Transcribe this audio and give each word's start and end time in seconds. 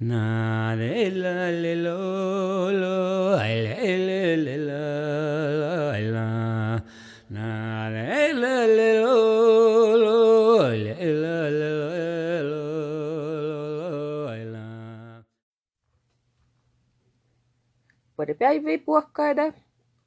Na 0.00 0.76
le 0.76 1.10
la 1.10 1.50
le 1.50 1.74
lo 1.74 2.70
lo 2.70 3.36
le 3.36 3.96
le 4.06 4.36
le 4.36 4.56
la 4.56 5.98
la 5.98 6.82
Na 7.30 7.90
le 7.90 8.32
la 8.32 8.66
le 8.66 9.02
lo 9.02 9.96
lo 9.96 10.70
le 10.70 10.94
la 10.94 11.50
le 11.50 11.70
lo 12.46 12.60
la 14.52 15.24
Både 18.16 18.34
päivi 18.34 18.78
puhkaide, 18.78 19.52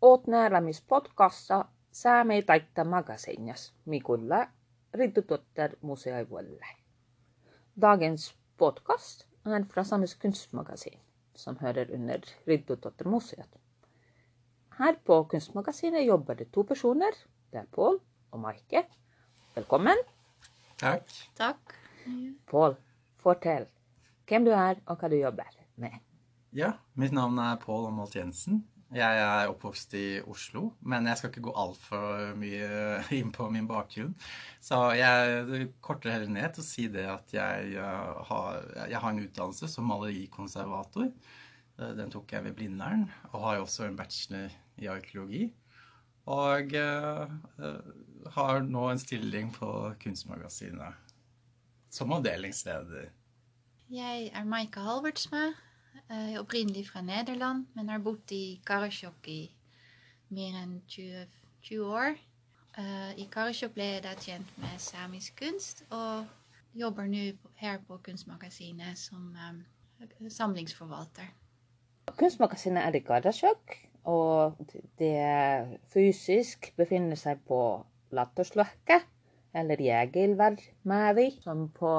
oot 0.02 0.28
nääramispodcasta 0.28 1.66
Säämi 1.92 2.44
taitta 2.44 2.84
magasinas, 2.84 3.74
mikulla 3.86 4.48
Riddutotter 4.94 5.76
museoivulle. 5.82 6.68
Dagens 7.82 8.36
podcast 8.58 9.31
är 9.44 9.64
fra 9.64 9.84
Samisk 9.84 10.22
kunstmagasin 10.22 11.00
som 11.36 11.58
hører 11.58 11.92
under 11.92 12.24
Riddutottermuseet. 12.46 13.58
Her 14.78 14.96
på 15.06 15.24
Kunstmagasinet 15.24 16.06
jobber 16.06 16.36
det 16.36 16.52
to 16.52 16.64
personer. 16.64 17.16
Det 17.52 17.60
er 17.60 17.68
Pål 17.72 18.00
og 18.32 18.40
Maike. 18.40 18.84
Velkommen. 19.56 19.98
Takk. 20.80 21.10
Takk. 21.38 21.76
Pål, 22.50 22.76
fortell 23.22 23.68
hvem 24.30 24.46
du 24.48 24.52
er 24.56 24.80
og 24.86 24.98
hva 24.98 25.10
du 25.12 25.18
jobber 25.20 25.50
med. 25.76 26.00
Ja, 26.56 26.74
mitt 26.96 27.14
navn 27.14 27.38
er 27.40 27.60
Pål 27.62 27.90
Amalt 27.90 28.16
Jensen. 28.16 28.64
Jeg 28.92 29.20
er 29.24 29.48
oppvokst 29.48 29.94
i 29.96 30.08
Oslo, 30.28 30.74
men 30.84 31.06
jeg 31.08 31.20
skal 31.20 31.32
ikke 31.32 31.46
gå 31.46 31.54
altfor 31.56 32.34
mye 32.40 32.98
inn 33.16 33.30
på 33.32 33.48
min 33.54 33.70
bakgrunn. 33.70 34.12
Så 34.60 34.80
jeg 35.00 35.70
korter 35.84 36.12
heller 36.18 36.34
ned 36.34 36.52
til 36.56 36.64
å 36.64 36.68
si 36.68 36.88
det 36.92 37.06
at 37.08 37.32
jeg 37.32 37.86
har, 38.28 38.60
jeg 38.92 39.00
har 39.00 39.14
en 39.14 39.24
utdannelse 39.24 39.72
som 39.72 39.88
malerikonservator. 39.88 41.08
Den 41.80 42.12
tok 42.14 42.36
jeg 42.36 42.46
ved 42.46 42.58
Blindern, 42.60 43.08
og 43.32 43.46
har 43.46 43.64
også 43.64 43.88
en 43.88 43.96
bachelor 43.98 44.52
i 44.82 44.92
arkeologi. 44.92 45.48
Og 46.30 46.76
uh, 46.76 47.32
har 48.36 48.62
nå 48.68 48.84
en 48.92 49.02
stilling 49.02 49.50
på 49.56 49.72
Kunstmagasinet 50.04 51.16
som 51.92 52.14
avdelingsleder. 52.16 53.10
Jeg 53.92 54.30
er 54.32 54.48
Maike 54.48 54.80
Halbertsma. 54.80 55.50
Eh, 56.10 56.40
opprinnelig 56.40 56.88
fra 56.90 57.02
Nederland, 57.02 57.66
men 57.74 57.90
har 57.90 58.04
bodd 58.04 58.32
i 58.32 58.62
Karasjok 58.66 59.28
i 59.28 59.42
mer 60.32 60.58
enn 60.62 60.78
20, 60.88 61.26
20 61.68 61.86
år. 61.86 62.20
Eh, 62.80 63.12
I 63.20 63.28
Karasjok 63.32 63.76
ble 63.76 63.88
jeg 63.96 64.04
da 64.06 64.16
kjent 64.20 64.58
med 64.62 64.80
samisk 64.80 65.40
kunst, 65.42 65.84
og 65.92 66.26
jobber 66.78 67.08
nå 67.12 67.32
her 67.60 67.82
på 67.88 68.00
Kunstmagasinet 68.06 69.00
som 69.00 69.32
eh, 69.36 70.08
samlingsforvalter. 70.30 71.32
Kunstmagasinet 72.18 72.84
er 72.84 72.98
i 72.98 73.04
Karasjok, 73.06 73.78
og 74.12 74.60
det 75.00 75.16
fysisk 75.94 76.72
befinner 76.80 77.20
seg 77.20 77.44
på 77.48 77.60
Lattersløkka, 78.16 79.02
eller 79.54 79.84
Jegilvermæri, 79.84 81.28
som 81.44 81.68
på 81.76 81.92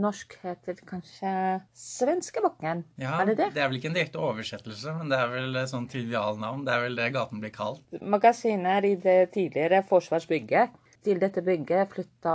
norsk 0.00 0.36
heter 0.42 0.78
kanskje 0.88 1.32
Svenskebukken? 1.76 2.84
Ja, 3.00 3.20
Er 3.20 3.26
det 3.30 3.36
det? 3.38 3.48
Det 3.54 3.62
er 3.62 3.68
vel 3.68 3.78
ikke 3.80 3.90
en 3.90 3.96
direkte 3.96 4.20
oversettelse, 4.22 4.94
men 4.98 5.10
det 5.12 5.18
er 5.18 5.28
vel 5.32 5.56
et 5.60 5.70
sånn 5.72 5.88
trivialnavn. 5.90 6.64
Det 6.66 6.72
er 6.74 6.84
vel 6.86 6.96
det 6.96 7.10
gaten 7.14 7.42
blir 7.42 7.52
kalt. 7.54 7.82
Magasinet 8.00 8.78
er 8.78 8.88
i 8.88 8.94
det 8.96 9.18
tidligere 9.36 9.82
Forsvarsbygget. 9.88 10.78
Til 11.02 11.18
dette 11.18 11.42
bygget 11.42 11.90
flytta 11.90 12.34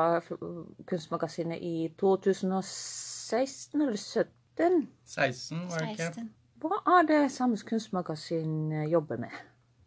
Kunstmagasinet 0.89 1.61
i 1.63 1.87
2016 1.99 3.81
eller 3.81 3.95
2017. 3.95 4.87
16, 5.05 5.67
var 5.69 5.83
det 5.85 5.91
ikke? 5.93 6.09
16. 6.11 6.29
Hva 6.57 6.79
er 6.97 7.05
det 7.07 7.19
Samisk 7.31 7.69
kunstmagasin 7.69 8.71
jobber 8.89 9.19
med? 9.21 9.33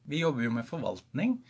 Vi 0.07 0.21
jobber 0.23 0.45
jo 0.47 0.53
med 0.55 0.65
forvaltning. 0.69 1.41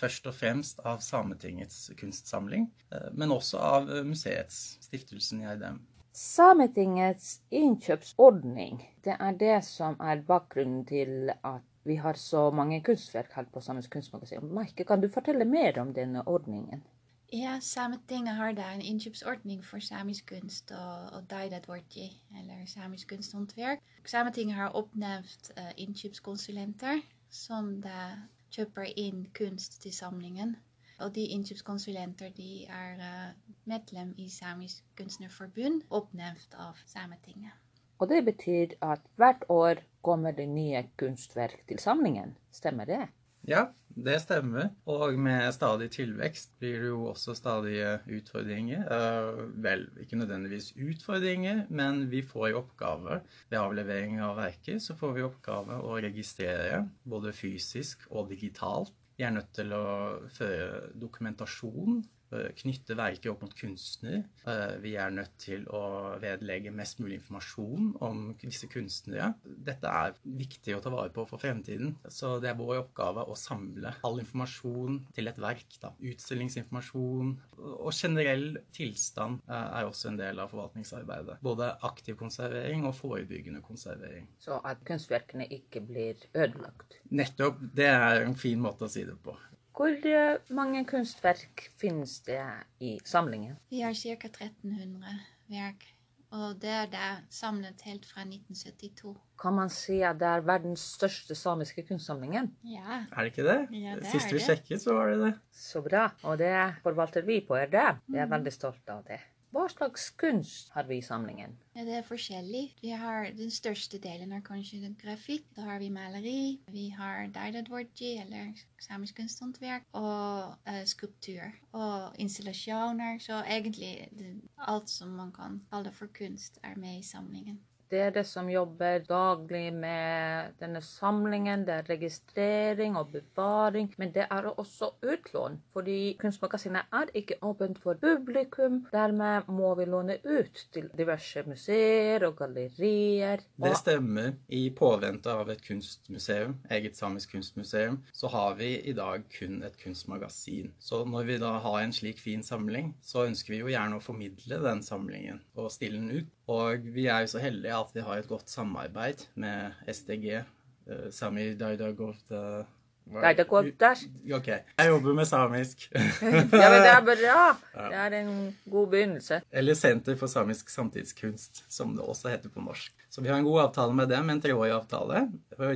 Først 0.00 0.26
og 0.26 0.34
fremst 0.34 0.80
av 0.88 1.02
Sametingets 1.04 1.90
kunstsamling, 1.98 2.68
eh, 2.92 3.08
men 3.12 3.34
også 3.34 3.58
av 3.62 3.90
eh, 3.90 4.04
museets, 4.06 4.78
stiftelsen 4.86 5.42
i 5.42 5.50
Eidem. 5.52 5.82
Sametingets 6.12 7.40
innkjøpsordning, 7.50 8.82
det 9.04 9.16
er 9.18 9.36
det 9.40 9.58
som 9.64 9.96
er 10.00 10.24
bakgrunnen 10.28 10.82
til 10.88 11.30
at 11.32 11.68
vi 11.88 11.96
har 11.98 12.18
så 12.20 12.50
mange 12.54 12.82
kunstverk 12.84 13.32
her 13.34 13.46
på 13.52 13.60
Samisk 13.60 13.90
kunstmagasin. 13.96 14.50
Maike, 14.54 14.84
kan 14.84 15.00
du 15.00 15.08
fortelle 15.08 15.44
mer 15.48 15.80
om 15.80 15.94
denne 15.94 16.22
ordningen? 16.28 16.84
Ja, 17.32 17.56
Sametinget 17.60 18.36
har 18.36 18.52
da 18.52 18.66
en 18.74 18.84
innkjøpsordning 18.84 19.64
for 19.64 19.80
samisk 19.80 20.26
kunst 20.34 20.70
og, 20.76 21.16
og 21.16 21.30
Daidatwortji, 21.30 22.10
eller 22.38 22.66
samisk 22.66 23.08
kunsthåndverk. 23.08 23.80
Sametinget 24.04 24.56
har 24.56 24.76
oppnevnt 24.76 25.48
eh, 25.56 25.72
innkjøpskonsulenter 25.76 27.00
som 27.30 27.78
da 27.80 28.12
kjøper 28.52 28.92
inn 28.96 29.26
kunst 29.36 29.80
til 29.82 29.94
samlingen. 29.94 30.56
Og 31.02 31.14
de 31.14 31.24
innkjøpskonsulenter 31.34 32.30
de 32.36 32.64
er 32.70 33.00
eh, 33.00 33.54
medlem 33.64 34.12
i 34.18 34.28
Samisk 34.30 34.84
kunstnerforbund, 34.98 35.82
oppnevnt 35.90 36.54
av 36.54 36.78
Sametinget. 36.86 37.56
Og 37.98 38.10
det 38.10 38.24
betyr 38.26 38.76
at 38.82 39.02
hvert 39.16 39.44
år 39.48 39.82
kommer 40.02 40.34
det 40.34 40.48
nye 40.50 40.84
kunstverk 40.98 41.62
til 41.68 41.78
samlingen. 41.78 42.36
Stemmer 42.50 42.84
det? 42.84 43.02
Ja, 43.48 43.66
det 43.92 44.20
stemmer. 44.22 44.70
Og 44.88 45.18
med 45.20 45.50
stadig 45.54 45.90
tilvekst 45.92 46.54
blir 46.62 46.78
det 46.80 46.90
jo 46.92 47.08
også 47.10 47.34
stadige 47.36 47.98
utfordringer. 48.06 48.86
Eh, 48.86 49.42
vel, 49.64 49.88
ikke 50.00 50.20
nødvendigvis 50.20 50.72
utfordringer, 50.78 51.64
men 51.68 52.06
vi 52.10 52.22
får 52.22 52.52
jo 52.52 52.62
oppgaver. 52.62 53.22
ved 53.50 53.58
avlevering 53.58 54.20
av 54.20 54.36
verker, 54.36 54.78
så 54.78 54.94
får 54.96 55.12
vi 55.12 55.26
oppgave 55.26 55.80
å 55.82 55.98
registrere 56.00 56.88
både 57.04 57.32
fysisk 57.32 58.06
og 58.10 58.30
digitalt. 58.30 58.92
Vi 59.18 59.24
er 59.24 59.30
nødt 59.30 59.52
til 59.54 59.72
å 59.72 59.84
føre 60.32 60.92
dokumentasjon, 60.98 61.98
eh, 61.98 62.21
knytte 62.58 62.96
verket 62.98 63.30
opp 63.32 63.42
mot 63.44 63.54
kunstner. 63.56 64.22
Eh, 64.46 64.76
Vi 64.82 64.94
er 64.96 65.10
nødt 65.14 65.34
til 65.42 65.64
å 65.70 66.18
vedlegge 66.22 66.72
mest 66.74 67.00
mulig 67.02 67.20
informasjon 67.20 67.92
om 68.04 68.24
disse 68.40 68.68
kunstnere. 68.72 69.32
Dette 69.44 69.88
er 69.88 70.16
viktig 70.24 70.76
å 70.76 70.82
ta 70.82 70.92
vare 70.92 71.12
på 71.14 71.26
for 71.28 71.42
fremtiden, 71.42 71.94
så 72.08 72.38
det 72.42 72.50
er 72.52 72.58
vår 72.58 72.82
oppgave 72.82 73.26
å 73.28 73.36
samle 73.38 73.94
all 74.04 74.20
informasjon 74.22 75.00
til 75.14 75.30
et 75.30 75.40
verk. 75.42 75.78
Da. 75.82 75.92
Utstillingsinformasjon 76.12 77.32
og 77.72 77.92
generell 77.92 78.58
tilstand 78.74 79.40
eh, 79.48 79.68
er 79.78 79.88
også 79.88 80.12
en 80.12 80.20
del 80.20 80.42
av 80.42 80.52
forvaltningsarbeidet. 80.52 81.38
Både 81.44 81.72
aktiv 81.86 82.18
konservering 82.20 82.86
og 82.88 82.96
forebyggende 82.98 83.62
konservering. 83.64 84.28
Så 84.42 84.60
at 84.64 84.82
kunstverkene 84.88 85.48
ikke 85.52 85.84
blir 85.86 86.20
ødelagt. 86.34 87.00
Nettopp. 87.10 87.60
Det 87.74 87.88
er 87.88 88.24
en 88.26 88.36
fin 88.38 88.60
måte 88.60 88.86
å 88.86 88.92
si 88.92 89.04
det 89.06 89.16
på. 89.22 89.36
Hvor 89.76 89.88
eh, 89.88 90.38
mange 90.50 90.84
kunstverk 90.84 91.62
finnes 91.80 92.20
det 92.20 92.40
i 92.80 92.98
samlingen? 93.04 93.56
Vi 93.70 93.80
har 93.80 93.94
ca. 93.94 94.28
1300 94.28 95.18
verk, 95.48 95.86
og 96.30 96.60
det 96.62 96.70
er 96.70 97.22
samlet 97.30 97.82
helt 97.88 98.06
fra 98.06 98.20
1972. 98.20 99.16
Kan 99.42 99.56
man 99.58 99.72
si 99.74 99.98
at 100.06 100.20
det 100.20 100.28
er 100.28 100.44
verdens 100.46 100.84
største 100.94 101.34
samiske 101.34 101.82
kunstsamlingen? 101.88 102.52
Ja, 102.62 103.02
Er 103.10 103.24
det 103.24 103.32
ikke 103.32 103.48
det? 103.48 103.58
Ja, 103.74 103.96
det 103.98 104.06
Sist 104.12 104.30
vi 104.30 104.38
det. 104.38 104.46
sjekket, 104.46 104.82
så 104.84 104.94
var 104.94 105.10
det 105.10 105.18
det. 105.24 105.34
Så 105.50 105.82
bra. 105.82 106.06
Og 106.22 106.38
det 106.38 106.54
forvalter 106.84 107.26
vi 107.26 107.40
på 107.42 107.58
RD. 107.58 107.78
Vi 108.06 108.22
er 108.22 108.30
veldig 108.30 108.52
stolte 108.54 108.94
av 108.94 109.02
det. 109.08 109.18
Hva 109.52 109.66
slags 109.68 110.06
kunst 110.16 110.70
har 110.72 110.86
vi 110.88 110.96
i 110.96 111.04
samlingen? 111.04 111.58
Ja, 111.76 111.82
det 111.84 111.98
er 111.98 112.06
forskjellig. 112.06 112.62
Vi 112.80 112.94
har 112.96 113.26
Den 113.36 113.50
største 113.52 113.98
delen 114.00 114.32
er 114.32 114.40
kanskje 114.40 114.94
grafikk. 115.02 115.44
Da 115.56 115.66
har 115.66 115.78
vi 115.82 115.90
maleri. 115.92 116.60
Vi 116.72 116.88
har 116.88 117.26
daidatwortji, 117.34 118.14
eller 118.22 118.54
samisk 118.80 119.18
kunsthåndverk, 119.20 119.84
og 119.92 120.54
uh, 120.70 120.84
skulptur. 120.88 121.52
Og 121.72 122.16
installasjoner. 122.16 123.18
Så 123.20 123.42
egentlig 123.42 124.08
det, 124.16 124.32
alt 124.58 124.88
som 124.88 125.12
man 125.18 125.32
kan 125.36 125.60
kalle 125.70 125.92
for 125.92 126.06
kunst, 126.06 126.58
er 126.64 126.78
med 126.78 127.02
i 127.02 127.02
samlingen. 127.02 127.60
Dere 127.92 128.22
som 128.24 128.46
jobber 128.48 129.02
daglig 129.04 129.66
med 129.76 130.54
denne 130.62 130.80
samlingen, 130.80 131.66
det 131.66 131.74
er 131.74 131.90
registrering 131.90 132.96
og 132.96 133.10
bevaring, 133.12 133.90
men 134.00 134.14
det 134.14 134.24
er 134.32 134.48
også 134.48 134.94
utlån. 135.04 135.58
Fordi 135.74 136.14
Kunstmagasinet 136.20 136.88
er 136.96 137.12
ikke 137.20 137.36
åpent 137.44 137.76
for 137.82 138.00
publikum. 138.00 138.86
Dermed 138.94 139.50
må 139.52 139.74
vi 139.76 139.84
låne 139.84 140.16
ut 140.24 140.62
til 140.72 140.88
diverse 140.96 141.44
museer 141.44 142.24
og 142.24 142.38
gallerier. 142.40 143.44
Det 143.60 143.74
stemmer. 143.76 144.38
I 144.48 144.70
påvente 144.76 145.28
av 145.28 145.52
et 145.52 145.60
kunstmuseum, 145.66 146.56
eget 146.72 146.96
samisk 146.96 147.36
kunstmuseum, 147.36 148.00
så 148.12 148.32
har 148.32 148.56
vi 148.56 148.72
i 148.88 148.96
dag 148.96 149.28
kun 149.36 149.60
et 149.68 149.76
kunstmagasin. 149.82 150.72
Så 150.80 151.04
når 151.04 151.28
vi 151.28 151.40
da 151.44 151.58
har 151.60 151.82
en 151.82 151.92
slik 151.92 152.24
fin 152.24 152.42
samling, 152.42 152.94
så 153.04 153.26
ønsker 153.28 153.52
vi 153.52 153.60
jo 153.60 153.72
gjerne 153.72 154.00
å 154.00 154.04
formidle 154.04 154.62
den 154.64 154.80
samlingen 154.82 155.44
og 155.58 155.68
stille 155.74 156.00
den 156.00 156.22
ut. 156.22 156.38
Og 156.52 156.84
vi 156.94 157.06
er 157.08 157.24
jo 157.24 157.30
så 157.32 157.40
heldige 157.40 157.78
at 157.78 157.94
vi 157.96 158.04
har 158.04 158.20
et 158.20 158.28
godt 158.28 158.50
samarbeid 158.50 159.24
med 159.40 159.72
SDG, 159.88 160.26
eh, 160.36 161.08
Sami 161.10 161.52
Daidagovta 161.56 162.64
Nei, 163.12 163.32
det 163.36 163.44
går 163.50 163.66
der. 163.80 164.00
Ok. 164.36 164.46
Jeg 164.48 164.88
jobber 164.88 165.14
med 165.18 165.26
samisk. 165.28 165.88
Ja, 165.92 166.68
men 166.72 166.82
det 166.84 166.92
er 166.92 167.02
bra. 167.04 167.42
Det 167.74 167.98
er 167.98 168.14
en 168.20 168.30
god 168.70 168.86
begynnelse. 168.92 169.40
Eller 169.52 169.74
Senter 169.76 170.16
for 170.16 170.30
samisk 170.30 170.70
samtidskunst, 170.72 171.64
som 171.72 171.96
det 171.96 172.04
også 172.04 172.30
heter 172.32 172.52
på 172.52 172.62
norsk. 172.64 172.94
Så 173.12 173.20
vi 173.20 173.28
har 173.28 173.36
en 173.40 173.44
god 173.44 173.60
avtale 173.66 173.92
med 173.96 174.08
dem, 174.08 174.30
en 174.30 174.40
treårig 174.40 174.72
avtale. 174.72 175.26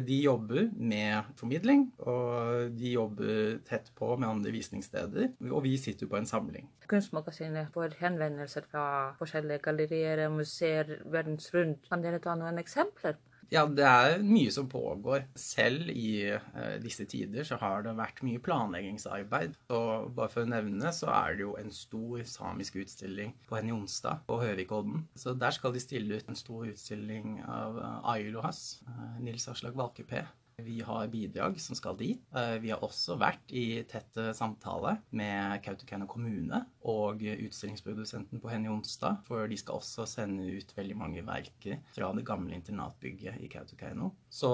De 0.06 0.20
jobber 0.22 0.70
med 0.76 1.28
formidling, 1.36 1.90
og 1.98 2.70
de 2.78 2.94
jobber 2.94 3.58
tett 3.68 3.90
på 3.98 4.14
med 4.16 4.28
andre 4.28 4.54
visningssteder. 4.54 5.32
Og 5.50 5.62
vi 5.66 5.76
sitter 5.80 6.08
på 6.08 6.16
en 6.16 6.26
samling. 6.28 6.70
Kunstmagasinet 6.88 7.72
får 7.74 7.98
henvendelser 8.00 8.64
fra 8.70 8.86
forskjellige 9.18 9.64
gallerier 9.66 10.26
og 10.28 10.38
museer 10.40 10.96
verdens 11.12 11.50
rundt. 11.54 11.84
Kan 11.90 12.04
dere 12.04 12.22
ta 12.22 12.36
noen 12.38 12.62
eksempler? 12.62 13.18
Ja, 13.52 13.62
det 13.70 13.84
er 13.86 14.22
mye 14.26 14.50
som 14.50 14.66
pågår. 14.70 15.28
Selv 15.38 15.90
i 15.92 16.26
eh, 16.34 16.76
disse 16.82 17.06
tider 17.06 17.46
så 17.46 17.58
har 17.60 17.84
det 17.86 17.94
vært 17.98 18.22
mye 18.26 18.42
planleggingsarbeid. 18.42 19.54
Og 19.76 20.08
bare 20.16 20.32
for 20.32 20.42
å 20.42 20.50
nevne, 20.50 20.90
så 20.94 21.12
er 21.14 21.36
det 21.36 21.46
jo 21.46 21.52
en 21.60 21.70
stor 21.74 22.24
samisk 22.26 22.80
utstilling 22.82 23.36
på 23.46 23.58
Henny 23.58 23.74
Onsdag 23.76 24.24
på 24.26 24.40
Høvikodden. 24.42 25.06
Så 25.14 25.36
der 25.38 25.54
skal 25.54 25.76
de 25.76 25.84
stille 25.84 26.18
ut 26.18 26.32
en 26.32 26.38
stor 26.38 26.66
utstilling 26.72 27.38
av 27.44 27.78
uh, 27.78 28.10
Ailohas, 28.16 28.80
uh, 28.88 29.14
Nils 29.22 29.46
Aslak 29.52 29.78
Valkeapää. 29.78 30.26
Vi 30.62 30.80
har 30.80 31.08
bidrag 31.12 31.58
som 31.60 31.76
skal 31.76 31.98
dit. 32.00 32.22
Eh, 32.32 32.54
vi 32.62 32.70
har 32.72 32.80
også 32.80 33.18
vært 33.20 33.52
i 33.52 33.82
tett 33.84 34.16
samtale 34.32 34.94
med 35.12 35.60
Kautokeino 35.66 36.06
kommune 36.08 36.62
og 36.88 37.20
utstillingsprodusenten 37.20 38.40
på 38.40 38.48
Henny 38.48 38.70
Onsdag, 38.72 39.20
for 39.28 39.44
de 39.52 39.58
skal 39.60 39.82
også 39.82 40.06
sende 40.08 40.48
ut 40.48 40.72
veldig 40.78 40.96
mange 40.96 41.26
verker 41.26 41.82
fra 41.92 42.08
det 42.16 42.24
gamle 42.24 42.56
internatbygget 42.56 43.36
i 43.44 43.50
Kautokeino. 43.52 44.14
Så 44.32 44.48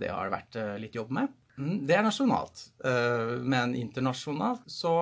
det 0.00 0.08
har 0.08 0.30
det 0.30 0.36
vært 0.38 0.60
eh, 0.62 0.78
litt 0.86 0.96
jobb 0.96 1.12
med. 1.20 1.36
Mm, 1.60 1.82
det 1.86 1.96
er 1.98 2.04
nasjonalt. 2.06 2.62
Eh, 2.84 3.34
men 3.44 3.74
internasjonalt 3.76 4.64
så 4.70 4.92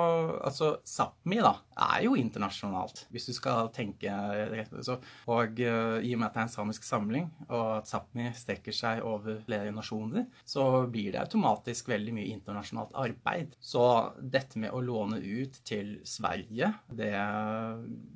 Altså 0.41 0.73
Sápmi, 0.87 1.38
da, 1.43 1.52
er 1.81 2.05
jo 2.05 2.17
internasjonalt, 2.19 3.05
hvis 3.12 3.29
du 3.31 3.35
skal 3.37 3.70
tenke 3.75 4.11
rett 4.50 4.73
så, 4.85 4.97
Og 5.31 5.61
uh, 5.62 5.99
i 6.02 6.12
og 6.14 6.20
med 6.20 6.26
at 6.26 6.35
det 6.35 6.41
er 6.41 6.47
en 6.47 6.52
samisk 6.52 6.85
samling, 6.87 7.29
og 7.49 7.81
at 7.81 7.88
Sápmi 7.88 8.31
strekker 8.37 8.75
seg 8.75 9.02
over 9.06 9.41
flere 9.47 9.73
nasjoner, 9.75 10.26
så 10.49 10.85
blir 10.91 11.14
det 11.14 11.23
automatisk 11.23 11.91
veldig 11.93 12.14
mye 12.17 12.32
internasjonalt 12.35 12.94
arbeid. 13.00 13.55
Så 13.61 13.85
dette 14.20 14.61
med 14.61 14.75
å 14.75 14.82
låne 14.85 15.20
ut 15.20 15.61
til 15.67 15.99
Sverige, 16.08 16.73
det 16.88 17.12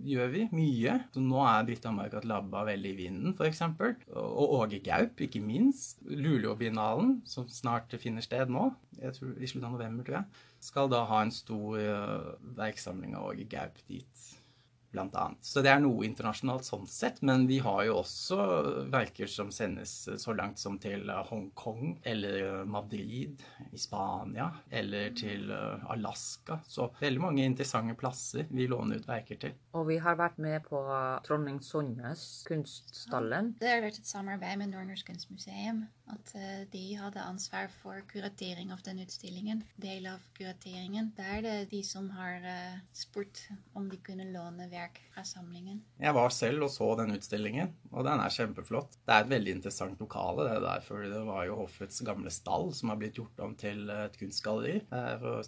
gjør 0.08 0.32
vi 0.34 0.46
mye. 0.54 0.98
Så 1.14 1.24
nå 1.24 1.40
er 1.48 1.68
Britta 1.68 1.92
Margaret 1.94 2.28
Labba 2.28 2.64
veldig 2.68 2.92
i 2.92 2.98
vinden, 2.98 3.36
f.eks. 3.36 3.64
Og 4.14 4.56
Åge 4.60 4.80
Gaup, 4.84 5.24
ikke 5.24 5.42
minst. 5.44 6.02
Luleå-binalen, 6.04 7.18
som 7.28 7.48
snart 7.52 7.94
finner 8.00 8.23
sted 8.24 8.52
nå, 8.52 8.68
jeg 9.00 9.16
tror 9.16 9.34
i 9.36 9.50
slutten 9.50 9.68
av 9.68 9.76
november, 9.76 10.06
tror 10.06 10.20
jeg, 10.20 10.46
skal 10.64 10.90
da 10.92 11.04
ha 11.10 11.20
en 11.24 11.34
stor 11.34 11.78
uh, 11.80 12.32
verksamling 12.56 13.16
av 13.18 13.30
Åge 13.32 13.46
Gaup 13.52 13.82
dit 13.90 14.24
blant 14.94 15.14
annet. 15.18 15.42
Så 15.44 15.62
det 15.64 15.72
er 15.72 15.82
noe 15.82 16.06
internasjonalt 16.06 16.66
sånn 16.66 16.86
sett, 16.90 17.20
men 17.26 17.48
vi 17.50 17.58
har 17.64 17.82
jo 17.88 17.98
også 18.00 18.38
verker 18.92 19.30
som 19.30 19.50
sendes 19.54 19.92
så 20.22 20.34
langt 20.36 20.62
som 20.62 20.78
til 20.82 21.10
eh, 21.10 21.22
Hongkong 21.30 21.96
eller 22.06 22.38
eh, 22.44 22.60
Madrid 22.70 23.42
i 23.70 23.80
Spania 23.80 24.50
eller 24.70 25.10
til 25.18 25.50
eh, 25.54 25.86
Alaska. 25.94 26.60
Så 26.70 26.88
veldig 27.00 27.24
mange 27.24 27.46
interessante 27.46 27.96
plasser 27.98 28.46
vi 28.54 28.68
låner 28.70 29.02
ut 29.02 29.10
verker 29.10 29.40
til. 29.46 29.56
Og 29.74 29.88
vi 29.90 29.98
har 30.02 30.18
vært 30.20 30.38
med 30.42 30.62
på 30.68 30.80
Trondheim 31.26 31.60
Sonjas 31.64 32.44
Kunststallen. 32.48 33.54
Det 33.60 33.72
har 33.72 33.82
vært 33.84 33.98
et 34.02 34.10
samarbeid 34.10 34.62
med 34.62 34.74
Norners 34.76 35.02
Kunstmuseum. 35.06 35.84
At 36.12 36.34
de 36.72 36.82
hadde 36.98 37.22
ansvar 37.22 37.70
for 37.80 38.02
kuratering 38.10 38.72
av 38.74 38.82
den 38.84 39.00
utstillingen. 39.04 39.62
Del 39.80 40.06
av 40.10 40.20
kurateringen. 40.36 41.12
Det 41.16 41.28
er 41.36 41.44
det 41.44 41.54
de 41.70 41.80
som 41.86 42.10
har 42.12 42.44
spurt 42.92 43.40
om 43.72 43.88
de 43.88 43.96
kunne 44.04 44.26
låne 44.32 44.68
verk 44.72 45.00
fra 45.14 45.24
samlingen. 45.24 45.80
Jeg 46.00 46.14
var 46.16 46.32
selv 46.34 46.66
og 46.66 46.72
så 46.74 46.90
den 46.98 47.14
utstillingen, 47.14 47.72
og 47.92 48.04
den 48.06 48.20
er 48.20 48.34
kjempeflott. 48.34 48.98
Det 49.04 49.14
er 49.14 49.24
et 49.24 49.32
veldig 49.32 49.54
interessant 49.58 50.00
lokale, 50.02 50.48
det 50.50 50.60
der, 50.64 50.84
for 50.84 51.06
det 51.08 51.22
var 51.28 51.46
jo 51.48 51.58
hoffets 51.62 52.02
gamle 52.06 52.32
stall 52.34 52.68
som 52.76 52.92
har 52.92 53.00
blitt 53.00 53.18
gjort 53.20 53.40
om 53.46 53.54
til 53.58 53.88
et 53.94 54.18
kunstgalleri. 54.20 54.82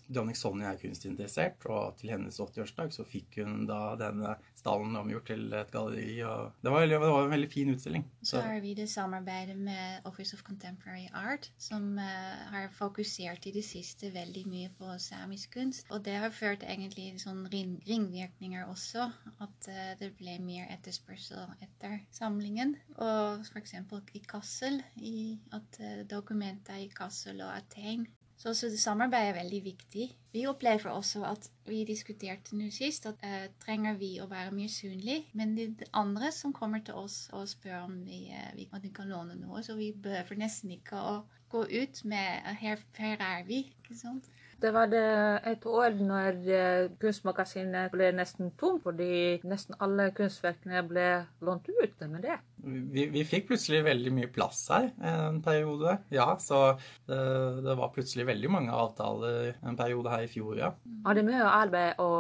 Dronning 0.07 0.39
Sonja 0.39 0.73
er 0.73 0.81
kunstinteressert, 0.81 1.67
og 1.69 1.99
til 2.01 2.15
hennes 2.15 2.41
80-årsdag 2.41 2.95
så 2.97 3.07
fikk 3.09 3.41
hun 3.43 3.67
da 3.69 3.81
denne 4.01 4.37
stallen 4.57 4.97
omgjort 4.99 5.29
til 5.33 5.47
et 5.53 5.73
galleri. 5.75 6.17
og 6.25 6.57
Det 6.63 6.73
var, 6.73 6.87
det 6.89 7.03
var 7.03 7.21
en 7.25 7.35
veldig 7.35 7.53
fin 7.53 7.75
utstilling. 7.75 8.07
Så. 8.23 8.37
så 8.37 8.45
har 8.47 8.61
vi 8.65 8.75
det 8.79 8.89
samarbeidet 8.91 9.57
med 9.57 10.07
Office 10.09 10.37
of 10.37 10.46
Contemporary 10.47 11.09
Art, 11.13 11.49
som 11.59 11.97
uh, 11.99 12.43
har 12.53 12.69
fokusert 12.75 13.49
i 13.51 13.53
det 13.57 13.65
siste 13.67 14.13
veldig 14.15 14.45
mye 14.51 14.73
på 14.79 14.93
samisk 15.03 15.57
kunst. 15.59 15.91
Og 15.91 16.05
det 16.07 16.17
har 16.23 16.35
ført 16.35 16.67
egentlig 16.67 17.09
sånn 17.23 17.45
ring, 17.53 17.77
ringvirkninger 17.89 18.69
også 18.71 19.09
at 19.47 19.71
uh, 19.71 19.93
det 20.01 20.13
ble 20.21 20.37
mer 20.45 20.71
etterspørsel 20.77 21.57
etter 21.67 21.99
samlingen. 22.21 22.77
Og 22.97 23.43
f.eks. 23.49 23.75
i 24.15 24.23
Kassel, 24.35 24.83
i 24.97 25.17
at 25.57 25.81
uh, 25.83 26.05
dokumenter 26.11 26.85
i 26.85 26.93
Kassel 26.95 27.43
og 27.43 27.51
Aten. 27.57 28.07
Så, 28.37 28.53
så 28.55 28.69
det 28.69 28.79
samarbeidet 28.79 29.31
er 29.31 29.39
veldig 29.39 29.61
viktig. 29.65 30.07
Vi 30.33 30.43
opplever 30.47 30.91
også 30.93 31.23
at 31.25 31.49
vi 31.67 31.79
diskuterte 31.89 32.57
nå 32.59 32.69
sist 32.75 33.09
at 33.09 33.23
uh, 33.25 33.47
trenger 33.63 33.97
vi 33.97 34.11
å 34.21 34.29
være 34.29 34.53
mye 34.53 34.69
synlig, 34.69 35.23
Men 35.33 35.55
det 35.57 35.71
er 35.87 35.95
andre 35.97 36.29
som 36.33 36.53
kommer 36.53 36.85
til 36.85 37.01
oss 37.01 37.31
og 37.33 37.49
spør 37.49 37.87
om 37.87 37.97
vi, 38.05 38.27
uh, 38.37 38.51
vi, 38.59 38.69
om 38.73 38.83
de 38.83 38.93
kan 38.93 39.09
låne 39.09 39.39
noe. 39.41 39.63
Så 39.65 39.79
vi 39.79 39.93
behøver 39.93 40.43
nesten 40.45 40.77
ikke 40.77 41.01
å 41.01 41.17
gå 41.49 41.65
ut 41.65 42.05
med 42.05 42.45
uh, 42.45 42.53
her, 42.61 42.85
her 43.01 43.25
er 43.25 43.49
vi. 43.49 43.65
ikke 43.81 43.97
sant? 43.97 44.29
Det 44.61 44.71
var 44.73 44.89
det 44.89 45.05
et 45.51 45.65
år 45.69 45.99
når 46.01 46.39
eh, 46.49 46.87
kunstmagasinet 47.01 47.93
ble 47.93 48.09
nesten 48.17 48.55
tom, 48.57 48.79
fordi 48.81 49.37
nesten 49.45 49.77
alle 49.85 50.09
kunstverkene 50.17 50.81
ble 50.89 51.07
lånt 51.45 51.69
ut. 51.69 52.01
med 52.09 52.23
det. 52.25 52.39
Vi, 52.65 53.07
vi, 53.13 53.25
fikk 53.29 53.51
plutselig 53.51 53.83
veldig 53.85 54.13
mye 54.17 54.31
plass 54.33 54.63
her 54.73 54.89
en 55.05 55.43
periode. 55.45 55.99
Ja, 56.11 56.39
så 56.41 56.79
det, 57.07 57.21
det, 57.67 57.77
var 57.77 57.93
plutselig 57.93 58.27
veldig 58.27 58.51
mange 58.51 58.73
avtaler 58.73 59.53
en 59.61 59.77
periode 59.77 60.11
her 60.11 60.25
i 60.25 60.33
fjor, 60.33 60.57
ja. 60.59 60.73
Har 61.05 61.19
det 61.19 61.27
mye 61.29 61.45
arbeid 61.45 62.01
å 62.01 62.11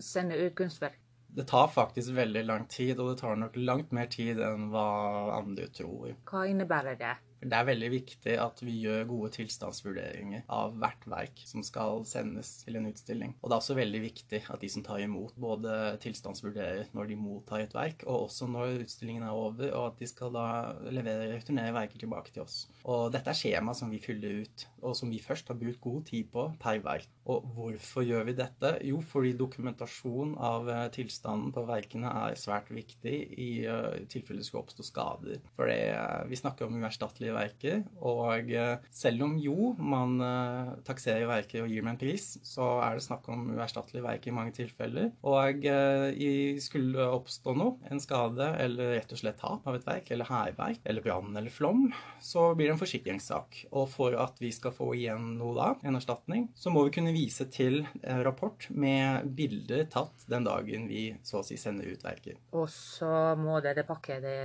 sende 0.00 0.40
ut 0.40 0.56
kunstverk? 0.56 0.96
Det 1.28 1.44
tar 1.46 1.68
faktisk 1.68 2.16
veldig 2.16 2.46
lang 2.48 2.64
tid, 2.72 2.98
og 2.98 3.12
det 3.12 3.20
tar 3.20 3.36
nok 3.36 3.56
langt 3.60 3.92
mer 3.92 4.08
tid 4.10 4.40
enn 4.42 4.70
hva 4.72 4.88
andre 5.36 5.68
tror. 5.70 6.14
Hva 6.26 6.46
innebærer 6.48 6.96
det? 6.98 7.16
Det 7.38 7.54
er 7.54 7.66
veldig 7.68 7.88
viktig 7.92 8.34
at 8.42 8.60
vi 8.66 8.74
gjør 8.82 9.04
gode 9.08 9.30
tilstandsvurderinger 9.36 10.42
av 10.50 10.74
hvert 10.80 11.04
verk 11.10 11.42
som 11.46 11.62
skal 11.66 12.02
sendes 12.08 12.50
til 12.64 12.78
en 12.80 12.88
utstilling. 12.90 13.36
Og 13.38 13.50
det 13.50 13.54
er 13.54 13.62
også 13.62 13.76
veldig 13.78 14.00
viktig 14.02 14.40
at 14.50 14.64
de 14.64 14.70
som 14.72 14.84
tar 14.86 15.04
imot, 15.04 15.36
både 15.38 15.74
tilstandsvurderer 16.02 16.90
når 16.96 17.12
de 17.12 17.18
mottar 17.20 17.62
et 17.62 17.76
verk, 17.76 18.02
og 18.06 18.26
også 18.26 18.48
når 18.50 18.82
utstillingen 18.82 19.26
er 19.26 19.38
over, 19.38 19.70
og 19.70 19.92
at 19.92 20.02
de 20.02 20.10
skal 20.10 20.34
da 20.34 20.46
levere, 20.90 21.30
returnere 21.36 21.76
verker 21.76 22.02
tilbake 22.02 22.34
til 22.34 22.42
oss. 22.42 22.64
Og 22.88 23.12
dette 23.14 23.30
er 23.30 23.38
skjema 23.38 23.74
som 23.76 23.92
vi 23.94 24.02
fyller 24.02 24.42
ut, 24.42 24.66
og 24.82 24.98
som 24.98 25.12
vi 25.12 25.22
først 25.22 25.52
har 25.52 25.58
brukt 25.60 25.82
god 25.84 26.10
tid 26.10 26.30
på 26.34 26.48
per 26.58 26.82
verk. 26.82 27.06
Og 27.28 27.44
hvorfor 27.54 28.04
gjør 28.06 28.24
vi 28.28 28.34
dette? 28.38 28.72
Jo, 28.88 29.02
fordi 29.04 29.34
dokumentasjon 29.36 30.34
av 30.40 30.68
eh, 30.72 30.84
tilstanden 30.94 31.52
på 31.52 31.64
verkene 31.68 32.08
er 32.24 32.38
svært 32.40 32.70
viktig 32.72 33.16
i 33.36 33.50
uh, 33.68 33.98
tilfelle 34.08 34.40
det 34.40 34.46
skulle 34.48 34.64
oppstå 34.64 34.86
skader. 34.86 35.42
For 35.58 35.68
uh, 35.68 36.24
vi 36.28 36.38
snakker 36.38 36.68
om 36.68 36.78
uerstattelige 36.80 37.36
verker. 37.36 37.82
Og 38.08 38.52
eh, 38.54 38.78
selv 38.94 39.26
om 39.26 39.36
jo 39.40 39.72
man 39.78 40.16
takserer 40.86 41.26
verker 41.28 41.64
og 41.64 41.70
gir 41.70 41.82
dem 41.82 41.90
en 41.92 41.98
pris, 42.00 42.26
så 42.46 42.66
er 42.84 42.96
det 42.96 43.04
snakk 43.04 43.26
om 43.32 43.48
uerstattelige 43.56 44.04
verker 44.04 44.30
i 44.30 44.34
mange 44.34 44.54
tilfeller. 44.56 45.10
Og 45.26 45.66
skulle 46.62 46.94
det 46.96 47.06
oppstå 47.18 47.54
noe, 47.58 47.76
en 47.90 48.02
skade 48.02 48.48
eller 48.62 48.94
rett 48.96 49.14
og 49.14 49.20
slett 49.20 49.38
tap 49.40 49.66
av 49.68 49.78
et 49.78 49.86
verk, 49.86 50.10
eller 50.14 50.28
hærverk, 50.28 50.80
eller 50.88 51.04
brann 51.04 51.36
eller 51.38 51.52
flom, 51.52 51.88
så 52.24 52.50
blir 52.58 52.70
det 52.70 52.76
en 52.76 52.82
forsikringssak. 52.82 53.62
Og 53.72 53.88
for 53.92 54.16
at 54.18 54.40
vi 54.42 54.52
skal 54.54 54.74
få 54.74 54.92
igjen 54.96 55.34
noe 55.40 55.56
da, 55.58 55.70
en 55.86 55.98
erstatning, 55.98 56.48
så 56.58 56.72
må 56.74 56.86
vi 56.86 56.94
kunne 56.98 57.14
vise 57.18 57.48
til 57.52 57.82
en 58.02 58.22
rapport 58.26 58.68
med 58.70 59.28
bilder 59.38 59.86
tatt 59.90 60.26
den 60.30 60.46
dagen 60.46 60.86
vi 60.90 61.10
så 61.26 61.40
å 61.42 61.46
si 61.46 61.58
sender 61.60 61.90
ut 61.90 62.04
verket. 62.06 62.38
Og 62.56 62.68
så 62.72 63.34
må 63.38 63.58
dere 63.64 63.84
pakke 63.88 64.20
det 64.22 64.38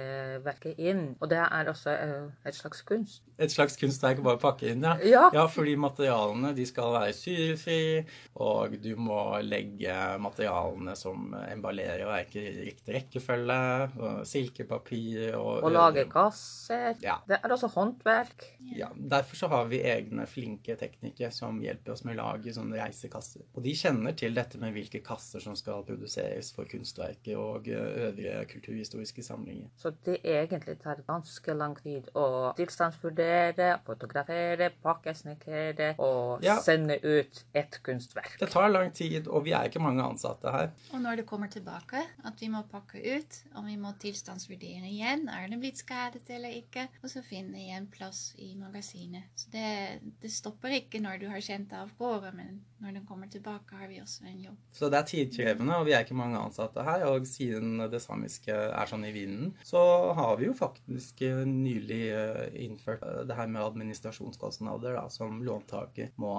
verket 0.46 0.80
inn. 0.82 1.06
Og 1.20 1.30
det 1.32 1.42
er 1.44 1.70
også 1.70 1.94
et 1.94 2.58
slags 2.58 2.84
kunst? 2.88 3.24
Et 3.42 3.52
slags 3.52 3.78
kunstverk 3.80 4.22
bare 4.26 4.42
pakke 4.42 4.72
inn, 4.74 4.84
ja. 4.86 4.96
ja. 5.08 5.24
ja. 5.34 5.46
fordi 5.50 5.74
materialene 5.80 6.54
de 6.58 6.66
skal 6.70 6.94
være 6.94 7.16
syrefri, 7.18 8.04
og 8.44 8.76
du 8.84 8.92
må 9.00 9.40
legge 9.42 9.96
materialene 10.22 10.96
som 10.98 11.34
emballerer 11.48 12.06
verket 12.08 12.50
i 12.52 12.68
riktig 12.70 12.98
rekkefølge. 12.98 13.62
Og 14.04 14.24
silkepapir 14.28 15.36
og 15.38 15.66
Og 15.68 15.74
lage 15.74 16.06
kasser. 16.12 16.96
Ja. 17.04 17.18
Det 17.28 17.40
er 17.40 17.56
også 17.56 17.70
håndverk. 17.74 18.46
Ja. 18.78 18.90
Derfor 18.96 19.40
så 19.40 19.50
har 19.52 19.68
vi 19.72 19.82
egne 19.88 20.28
flinke 20.30 20.78
teknikere 20.80 21.32
som 21.34 21.60
hjelper 21.64 21.96
oss 21.96 22.04
med 22.08 22.18
å 22.18 22.24
lage 22.24 22.54
sånne 22.64 22.80
reisekasser. 22.80 23.44
Og 23.54 23.64
de 23.66 23.74
kjenner 23.78 24.16
til 24.18 24.34
dette 24.36 24.58
med 24.62 24.74
hvilke 24.76 25.02
kasser 25.06 25.44
som 25.44 25.56
skal 25.60 25.84
produseres 25.88 26.52
for 26.56 26.66
kunstverket 26.70 27.36
og 27.38 27.68
øvrige 27.68 28.46
kulturhistoriske 28.54 29.24
samlinger. 29.26 29.70
Så 29.78 29.92
det 30.06 30.20
egentlig 30.24 30.78
tar 30.82 31.04
ganske 31.08 31.56
lang 31.58 31.76
tid 31.84 32.10
å 32.18 32.54
tilstandsvurdere, 32.58 33.70
fotografere, 33.86 34.70
pakkesnekkere 34.84 35.96
og 36.00 36.44
Ja. 36.44 36.58
sende 36.62 36.98
ut 37.04 37.44
et 37.54 37.80
kunstverk. 37.84 38.38
Det 38.40 38.50
tar 38.50 38.70
lang 38.70 38.92
tid, 38.94 39.28
og 39.28 39.44
vi 39.46 39.52
er 39.52 39.64
ikke 39.70 39.80
mange 39.82 40.04
ansatte 40.04 40.52
her. 40.52 40.72
Og 40.94 41.02
når 41.02 41.16
det 41.18 41.26
kommer 41.26 41.48
tilbake, 41.48 42.02
at 42.26 42.40
vi 42.42 42.48
må 42.48 42.62
pakke 42.72 43.00
ut, 43.18 43.40
og 43.56 43.66
vi 43.66 43.76
må 43.76 43.94
tilstandsvurdere 44.00 44.88
igjen. 44.90 45.28
Er 45.30 45.48
det 45.50 45.60
blitt 45.60 45.78
skadet 45.78 46.30
eller 46.30 46.50
ikke? 46.50 46.88
Og 47.04 47.10
så 47.10 47.24
finne 47.24 47.58
igjen 47.58 47.88
plass 47.92 48.34
i 48.38 48.56
magasinet. 48.56 49.24
Så 49.36 49.48
det, 49.52 50.00
det 50.22 50.32
stopper 50.32 50.70
ikke 50.70 51.02
når 51.02 51.20
du 51.20 51.28
har 51.30 51.42
sendt 51.42 51.70
det 51.70 51.78
av 51.78 51.90
gårde, 51.98 52.34
men 52.36 52.53
når 52.84 52.98
den 52.98 53.06
kommer 53.08 53.30
tilbake, 53.32 53.78
har 53.80 53.88
vi 53.88 54.00
også 54.02 54.26
en 54.28 54.42
jobb. 54.44 54.58
Så 54.76 54.90
det 54.92 55.00
er 55.00 55.08
tidkrevende, 55.08 55.78
og 55.80 55.88
vi 55.88 55.94
er 55.96 56.04
ikke 56.04 56.18
mange 56.18 56.40
ansatte 56.40 56.84
her. 56.84 57.06
Og 57.12 57.28
siden 57.30 57.80
det 57.92 58.02
samiske 58.04 58.54
er 58.54 58.90
sånn 58.90 59.06
i 59.08 59.14
vinden, 59.16 59.54
så 59.66 59.82
har 60.18 60.36
vi 60.40 60.50
jo 60.50 60.58
faktisk 60.58 61.24
eh, 61.28 61.44
nylig 61.48 62.02
eh, 62.12 62.44
innført 62.66 63.06
eh, 63.08 63.24
det 63.30 63.38
her 63.40 63.50
med 63.52 63.64
administrasjonskostnader 63.64 65.00
da, 65.00 65.08
som 65.14 65.42
låntaker 65.46 66.14
må 66.22 66.36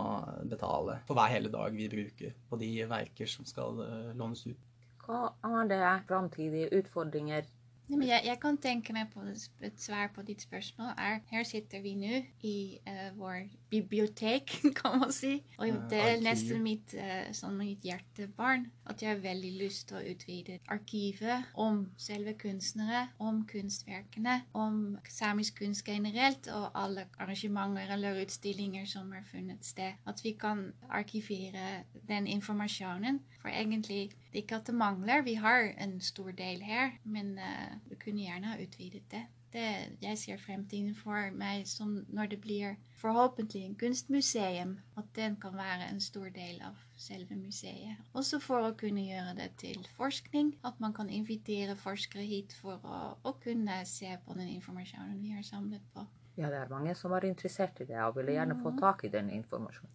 betale 0.50 1.00
for 1.08 1.18
hver 1.18 1.32
hele 1.32 1.52
dag 1.52 1.74
vi 1.74 1.90
bruker 1.92 2.36
på 2.50 2.60
de 2.60 2.70
verker 2.90 3.30
som 3.30 3.48
skal 3.48 3.80
lånes 4.16 4.46
ut. 4.46 4.70
Hva 5.04 5.34
er 5.44 5.68
det 5.68 5.82
framtidige 6.08 6.70
utfordringer? 6.80 7.48
Nei, 7.84 7.98
men 7.98 8.08
jeg, 8.08 8.24
jeg 8.24 8.38
kan 8.40 8.56
tenke 8.56 8.94
meg 8.96 9.10
på 9.12 9.20
det, 9.26 9.34
et 9.66 9.80
svar 9.80 10.08
på 10.14 10.22
ditt 10.24 10.40
spørsmål. 10.40 10.94
Er, 10.96 11.18
her 11.28 11.44
sitter 11.44 11.82
vi 11.84 11.92
nå 12.00 12.20
i 12.48 12.54
uh, 12.88 13.10
vår 13.18 13.42
bibliotek, 13.68 14.54
kan 14.78 14.96
man 15.02 15.12
si. 15.12 15.34
Og 15.60 15.82
det 15.90 16.00
er 16.00 16.22
nesten 16.24 16.62
mitt, 16.64 16.94
uh, 16.96 17.28
sånn 17.36 17.58
mitt 17.60 17.84
hjertebarn. 17.84 18.70
At 18.88 19.04
jeg 19.04 19.12
har 19.12 19.20
veldig 19.20 19.52
lyst 19.60 19.90
til 19.90 20.00
å 20.00 20.04
utvide 20.14 20.58
arkivet 20.72 21.52
om 21.60 21.82
selve 22.00 22.32
kunstnere, 22.40 23.04
om 23.20 23.44
kunstverkene, 23.52 24.38
om 24.56 24.96
samisk 25.12 25.60
kunst 25.60 25.84
generelt, 25.84 26.48
og 26.56 26.70
alle 26.72 27.04
arrangementer 27.20 27.92
eller 27.98 28.22
utstillinger 28.24 28.88
som 28.88 29.12
har 29.12 29.28
funnet 29.28 29.64
sted. 29.64 30.00
At 30.08 30.24
vi 30.24 30.32
kan 30.40 30.70
arkivere 30.88 31.84
den 32.08 32.32
informasjonen. 32.32 33.20
For 33.44 33.52
egentlig, 33.52 34.08
det 34.32 34.38
er 34.38 34.42
ikke 34.42 34.56
at 34.56 34.66
det 34.66 34.74
mangler. 34.74 35.22
Vi 35.22 35.34
har 35.34 35.66
en 35.78 35.98
stor 36.00 36.30
del 36.30 36.62
her, 36.64 36.94
men 37.04 37.34
uh, 37.38 37.90
vi 37.90 37.96
kunne 38.00 38.22
gjerne 38.24 38.46
ha 38.46 38.62
utvidet 38.62 39.02
det. 39.10 39.20
det. 39.52 39.66
Jeg 40.02 40.18
ser 40.18 40.40
fremtiden 40.40 40.94
for 40.96 41.28
meg 41.36 41.66
som 41.68 41.90
når 42.08 42.30
det 42.32 42.38
blir 42.40 42.78
forhåpentlig 43.02 43.66
en 43.66 43.74
kunstmuseum, 43.76 44.78
at 44.96 45.10
den 45.16 45.36
kan 45.36 45.52
være 45.60 45.90
en 45.90 46.00
stor 46.00 46.32
del 46.32 46.62
av 46.64 46.80
selve 46.96 47.36
museet. 47.36 48.00
Også 48.16 48.40
for 48.40 48.64
å 48.64 48.72
kunne 48.80 49.04
gjøre 49.04 49.36
det 49.42 49.50
til 49.60 49.84
forskning, 49.98 50.54
at 50.64 50.80
man 50.80 50.96
kan 50.96 51.12
invitere 51.12 51.76
forskere 51.76 52.24
hit 52.24 52.56
for 52.62 52.80
å, 52.80 53.02
å 53.28 53.34
kunne 53.44 53.82
se 53.84 54.16
på 54.24 54.38
den 54.40 54.54
informasjonen 54.56 55.20
vi 55.20 55.36
har 55.36 55.44
samlet 55.44 55.84
på. 55.92 56.06
Ja, 56.40 56.48
det 56.48 56.64
er 56.64 56.72
mange 56.72 56.96
som 56.96 57.12
er 57.12 57.28
interessert 57.28 57.84
i 57.84 57.90
det 57.92 58.00
og 58.08 58.16
ville 58.16 58.38
gjerne 58.38 58.56
få 58.64 58.72
tak 58.80 59.04
i 59.04 59.12
den 59.12 59.28
informasjonen. 59.36 59.92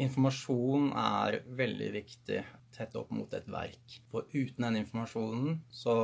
Informasjon 0.00 0.90
er 0.96 1.40
veldig 1.58 1.90
viktig 1.98 2.40
tett 2.74 2.96
opp 2.98 3.10
mot 3.14 3.32
et 3.36 3.46
verk. 3.50 3.96
For 4.12 4.28
uten 4.32 4.66
den 4.66 4.80
informasjonen 4.82 5.60
så 5.74 5.94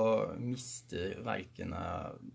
mister 0.41 1.17
verkene 1.27 1.83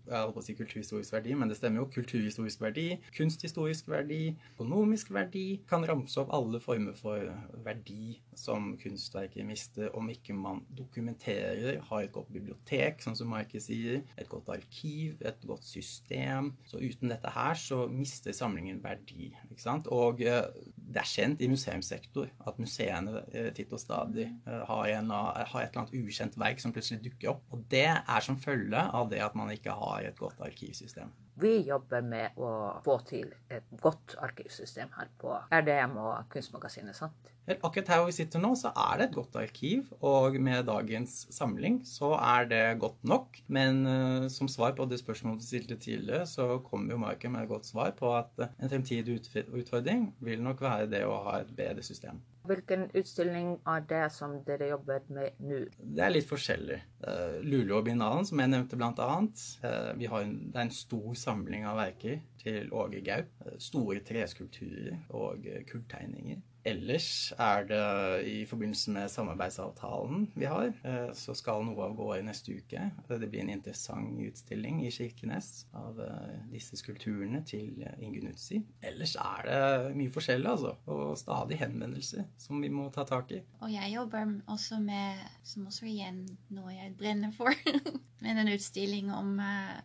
Jeg 0.06 0.16
holdt 0.16 0.34
på 0.36 0.42
å 0.42 0.44
si 0.46 0.56
kulturhistorisk 0.58 1.14
verdi, 1.14 1.36
men 1.38 1.50
det 1.50 1.58
stemmer 1.58 1.82
jo. 1.82 1.88
Kulturhistorisk 1.92 2.62
verdi, 2.62 2.86
kunsthistorisk 3.16 3.90
verdi, 3.92 4.20
økonomisk 4.54 5.12
verdi. 5.14 5.46
Kan 5.70 5.86
ramse 5.88 6.20
opp 6.22 6.32
alle 6.34 6.60
former 6.62 6.96
for 6.98 7.28
verdi 7.64 8.18
som 8.38 8.72
kunstverket 8.80 9.46
mister 9.46 9.92
om 9.98 10.08
ikke 10.12 10.34
man 10.36 10.62
dokumenterer, 10.76 11.80
har 11.88 12.04
et 12.04 12.12
godt 12.14 12.30
bibliotek, 12.32 13.02
sånn 13.04 13.16
som 13.18 13.30
Marke 13.32 13.60
sier, 13.62 14.02
et 14.16 14.30
godt 14.30 14.50
arkiv, 14.52 15.18
et 15.24 15.46
godt 15.48 15.66
system. 15.68 16.52
Så 16.68 16.80
uten 16.82 17.12
dette 17.12 17.32
her 17.32 17.58
så 17.58 17.84
mister 17.92 18.34
samlingen 18.36 18.80
verdi. 18.84 19.32
ikke 19.50 19.62
sant? 19.62 19.90
Og 19.92 20.22
eh, 20.24 20.44
det 20.92 21.02
er 21.02 21.08
kjent 21.08 21.42
i 21.42 21.50
museumssektor 21.50 22.30
at 22.46 22.60
museene 22.60 23.24
eh, 23.32 23.50
titt 23.56 23.72
og 23.72 23.80
stadig 23.82 24.21
eh, 24.26 24.62
har, 24.68 24.86
en, 24.96 25.10
har 25.12 25.42
et 25.42 25.72
eller 25.72 25.82
annet 25.82 25.96
ukjent 26.02 26.38
verk 26.40 26.62
som 26.62 26.74
plutselig 26.74 27.02
dukker 27.06 27.34
opp. 27.34 27.44
Og 27.54 27.64
det 27.72 27.88
er 27.90 28.24
som 28.24 28.38
følge 28.40 28.82
av 28.82 29.10
det 29.12 29.22
at 29.24 29.36
man 29.38 29.52
ikke 29.54 29.74
har 29.76 30.08
et 30.08 30.18
godt 30.18 30.40
arkivsystem. 30.44 31.12
Vi 31.42 31.56
jobber 31.66 32.04
med 32.06 32.38
å 32.38 32.48
få 32.84 33.00
til 33.08 33.32
et 33.50 33.66
godt 33.82 34.14
arkivsystem 34.22 34.92
her 34.94 35.08
på 35.18 35.34
RDM 35.50 35.96
og 35.98 36.28
Kunstmagasinet, 36.30 36.94
sant? 36.94 37.32
Akkurat 37.50 37.88
her 37.90 37.98
hvor 37.98 38.06
vi 38.06 38.14
sitter 38.14 38.38
nå, 38.38 38.52
så 38.54 38.70
er 38.78 39.00
det 39.00 39.06
et 39.08 39.16
godt 39.16 39.34
arkiv, 39.40 39.88
og 40.06 40.36
med 40.38 40.62
dagens 40.68 41.24
samling 41.34 41.80
så 41.88 42.12
er 42.14 42.46
det 42.52 42.62
godt 42.84 43.00
nok. 43.02 43.40
Men 43.50 43.82
uh, 43.88 44.28
som 44.30 44.50
svar 44.50 44.76
på 44.78 44.86
det 44.86 45.00
spørsmålet 45.02 45.42
du 45.42 45.48
stilte 45.48 45.78
tidligere, 45.82 46.28
så 46.30 46.60
kommer 46.62 46.94
jo 46.94 47.02
Marken 47.02 47.34
med 47.34 47.42
et 47.42 47.50
godt 47.50 47.66
svar 47.66 47.90
på 47.98 48.12
at 48.14 48.38
eh, 48.38 48.52
en 48.62 48.70
fremtidig 48.70 49.18
utfordring 49.50 50.12
vil 50.22 50.44
nok 50.44 50.62
være 50.62 50.86
det 50.94 51.02
å 51.08 51.18
ha 51.26 51.40
et 51.42 51.50
bedre 51.58 51.82
system. 51.82 52.22
Hvilken 52.46 52.88
utstilling 52.98 53.52
er 53.70 53.84
det 53.86 54.06
som 54.14 54.32
dere 54.46 54.72
jobber 54.72 55.04
med 55.14 55.42
nå? 55.46 55.60
Det 55.78 56.02
er 56.02 56.14
litt 56.14 56.26
forskjellig. 56.26 56.78
Uh, 57.02 57.38
Luleåbinalen, 57.42 58.26
som 58.26 58.42
jeg 58.42 58.50
nevnte 58.50 58.78
blant 58.78 58.98
annet. 59.02 59.42
eh, 59.62 59.92
vi 59.98 60.08
har 60.10 60.22
en, 60.22 60.34
det 60.50 60.58
er 60.58 60.66
en 60.66 60.74
stor 60.74 61.14
samling 61.14 61.31
av 61.68 61.78
verker 61.80 62.20
til 62.42 62.72
Åge 62.72 63.00
Gaup. 63.04 63.30
store 63.58 64.00
treskulpturer 64.06 64.98
og 65.10 65.46
kulltegninger. 65.70 66.40
Ellers 66.64 67.32
er 67.42 67.64
det 67.66 68.26
i 68.30 68.44
forbindelse 68.46 68.90
med 68.94 69.08
samarbeidsavtalen 69.10 70.28
vi 70.34 70.46
har, 70.46 70.70
eh, 70.86 71.10
så 71.14 71.34
skal 71.34 71.64
noe 71.66 71.88
av 71.88 71.96
gå 71.98 72.06
i 72.14 72.22
neste 72.22 72.54
uke. 72.54 72.84
Det 73.08 73.28
blir 73.30 73.42
en 73.42 73.50
interessant 73.56 74.20
utstilling 74.22 74.78
i 74.86 74.92
Kirkenes 74.94 75.66
av 75.74 75.98
eh, 76.00 76.36
disse 76.52 76.78
skulpturene 76.78 77.42
til 77.48 77.82
eh, 77.82 77.98
Ingunn 77.98 78.30
Utsi. 78.30 78.60
Ellers 78.82 79.16
er 79.18 79.48
det 79.48 79.96
mye 79.98 80.12
forskjellig, 80.14 80.50
altså. 80.52 80.76
Og 80.86 81.18
stadig 81.18 81.58
henvendelser 81.58 82.28
som 82.38 82.62
vi 82.62 82.70
må 82.70 82.86
ta 82.94 83.04
tak 83.10 83.34
i. 83.34 83.42
Og 83.60 83.72
jeg 83.72 83.96
jobber 83.96 84.36
også 84.46 84.78
med, 84.84 85.18
som 85.42 85.66
også 85.66 85.90
igjen 85.90 86.22
noe 86.54 86.76
jeg 86.76 86.94
brenner 86.98 87.34
for, 87.34 87.50
med 88.22 88.38
en 88.38 88.52
utstilling 88.54 89.10
om, 89.10 89.34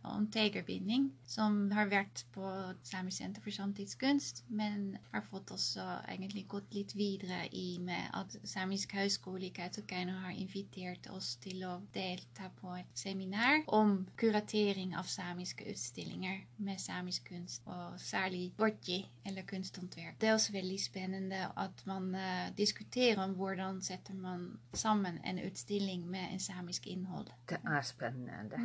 om 0.05 0.29
tegerbinding, 0.29 1.09
som 1.25 1.71
har 1.73 1.89
vært 1.89 2.21
på 2.35 2.53
Samisk 2.85 3.17
senter 3.17 3.41
for 3.41 3.55
samtidskunst, 3.55 4.43
men 4.53 4.91
har 5.09 5.25
fått 5.25 5.49
også 5.55 5.81
egentlig 6.05 6.45
gått 6.51 6.66
litt 6.73 6.95
videre 6.97 7.45
i 7.51 7.77
med 7.83 8.11
at 8.17 8.35
Samisk 8.47 8.93
høgskole 8.97 9.47
i 9.47 9.53
Kautokeino 9.55 10.17
har 10.23 10.35
invitert 10.35 11.07
oss 11.13 11.35
til 11.43 11.63
å 11.67 11.77
delta 11.95 12.49
på 12.61 12.73
et 12.77 12.89
seminar 12.97 13.63
om 13.73 13.99
kuratering 14.19 14.95
av 14.97 15.07
samiske 15.11 15.67
utstillinger 15.71 16.41
med 16.63 16.81
samisk 16.81 17.29
kunst, 17.31 17.63
og 17.67 17.97
særlig 18.01 18.51
bordji, 18.57 19.03
eller 19.27 19.45
kunsthåndverk. 19.47 20.15
Det 20.21 20.29
er 20.29 20.35
også 20.35 20.53
veldig 20.55 20.77
spennende 20.81 21.41
at 21.59 21.83
man 21.89 22.09
uh, 22.15 22.47
diskuterer 22.57 23.21
om 23.23 23.35
hvordan 23.37 23.81
setter 23.85 24.15
man 24.17 24.47
sammen 24.73 25.19
en 25.25 25.41
utstilling 25.43 26.05
med 26.09 26.33
en 26.33 26.43
samisk 26.43 26.87
innhold. 26.87 27.31
Det 27.49 27.59
er 27.63 27.81
spennende. 27.85 28.61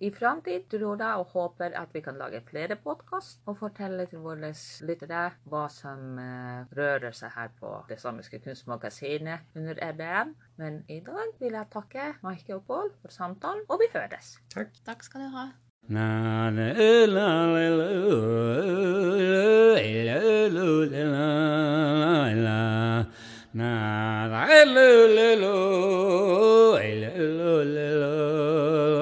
I 0.00 0.10
framtid 0.14 0.68
tror 0.72 1.00
jeg 1.00 1.22
og 1.22 1.32
håper 1.34 1.76
at 1.78 1.94
vi 1.94 2.02
kan 2.04 2.18
lage 2.18 2.42
flere 2.48 2.76
podkast 2.76 3.40
og 3.46 3.58
fortelle 3.60 4.06
til 4.10 4.22
våre 4.24 4.52
lyttere 4.88 5.24
hva 5.48 5.66
som 5.72 6.18
uh, 6.18 6.64
rører 6.76 7.14
seg 7.16 7.37
her 7.38 7.48
på 7.60 7.84
Det 7.88 8.00
samiske 8.00 8.40
kunstmagasinet 8.44 9.38
under 9.56 9.74
EBM. 9.90 10.34
Men 10.56 10.84
i 10.88 11.00
dag 11.06 11.32
vil 11.40 11.52
jeg 11.52 11.66
takke 11.72 12.12
Maike 12.22 12.54
og 12.54 12.64
Pål 12.66 12.90
for 13.02 13.14
samtalen, 13.14 13.62
og 13.68 13.80
vi 13.82 13.90
høres. 13.94 14.36
Takk. 14.54 14.74
Takk 14.86 15.06
skal 15.06 15.26
du 15.26 15.30
ha. 15.36 15.48
Na 15.88 16.50
la 24.28 24.44
lu 24.74 24.90
lu 25.16 25.28
lu, 25.42 25.56
lu 27.08 27.18
lu 27.64 27.86
lu. 28.00 28.97